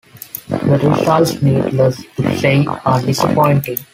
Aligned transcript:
The 0.47 0.57
results, 0.81 1.39
needless 1.43 2.03
to 2.15 2.37
say, 2.39 2.65
are 2.65 2.99
disappointing. 3.03 3.77